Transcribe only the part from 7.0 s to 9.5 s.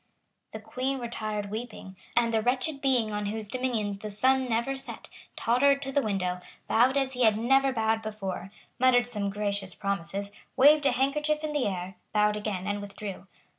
he had never bowed before, muttered some